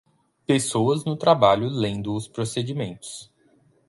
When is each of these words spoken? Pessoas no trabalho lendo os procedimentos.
Pessoas 0.47 1.05
no 1.05 1.15
trabalho 1.15 1.69
lendo 1.69 2.15
os 2.15 2.27
procedimentos. 2.27 3.31